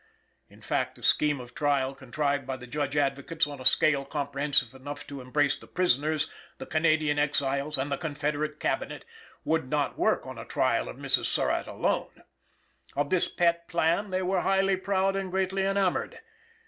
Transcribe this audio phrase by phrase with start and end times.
[0.49, 4.73] In fact, the scheme of trial contrived by the Judge Advocates on a scale comprehensive
[4.73, 6.27] enough to embrace the prisoners,
[6.57, 9.05] the Canadian exiles and the Confederate Cabinet,
[9.45, 11.25] would not work on a trial of Mrs.
[11.25, 12.23] Surratt alone.
[12.95, 16.17] Of this pet plan they were highly proud and greatly enamoured.